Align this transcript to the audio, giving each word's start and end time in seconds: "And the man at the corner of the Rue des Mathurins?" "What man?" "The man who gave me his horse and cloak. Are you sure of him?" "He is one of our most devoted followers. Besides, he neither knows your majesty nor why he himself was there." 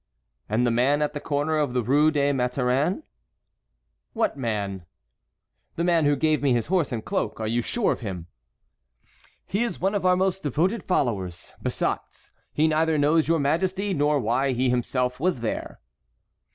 "And 0.49 0.65
the 0.65 0.71
man 0.71 1.03
at 1.03 1.13
the 1.13 1.19
corner 1.19 1.57
of 1.59 1.73
the 1.73 1.83
Rue 1.83 2.09
des 2.09 2.33
Mathurins?" 2.33 3.03
"What 4.13 4.35
man?" 4.35 4.87
"The 5.75 5.83
man 5.83 6.05
who 6.05 6.15
gave 6.15 6.41
me 6.41 6.53
his 6.53 6.65
horse 6.65 6.91
and 6.91 7.05
cloak. 7.05 7.39
Are 7.39 7.45
you 7.45 7.61
sure 7.61 7.91
of 7.91 8.01
him?" 8.01 8.25
"He 9.45 9.61
is 9.61 9.79
one 9.79 9.93
of 9.93 10.03
our 10.03 10.15
most 10.15 10.41
devoted 10.41 10.81
followers. 10.85 11.53
Besides, 11.61 12.31
he 12.51 12.67
neither 12.67 12.97
knows 12.97 13.27
your 13.27 13.37
majesty 13.37 13.93
nor 13.93 14.19
why 14.19 14.53
he 14.53 14.71
himself 14.71 15.19
was 15.19 15.41
there." 15.41 15.79